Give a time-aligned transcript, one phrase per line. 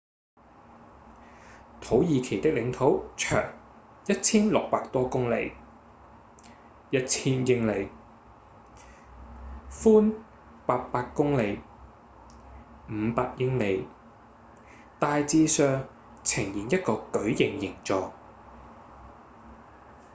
[1.79, 3.53] 土耳其的領土長
[4.07, 5.53] 1,600 多公里
[6.89, 7.87] 1,000 英里
[9.69, 10.15] 寬
[10.65, 11.59] 800公里
[12.89, 13.87] 500英里
[14.99, 15.87] 大致上
[16.23, 18.09] 呈現一個矩形形狀